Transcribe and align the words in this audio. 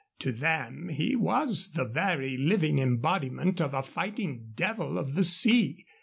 To 0.21 0.31
them 0.31 0.89
he 0.89 1.15
was 1.15 1.73
the 1.73 1.85
very 1.85 2.35
living 2.35 2.79
embodiment 2.79 3.61
of 3.61 3.75
a 3.75 3.83
fighting 3.83 4.51
devil 4.55 4.97
of 4.97 5.13
the 5.13 5.23
sea. 5.23 5.85